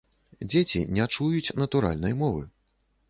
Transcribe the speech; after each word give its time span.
Дзеці 0.53 0.79
не 0.99 1.05
чуюць 1.17 1.55
натуральнай 1.65 2.13
мовы. 2.23 2.43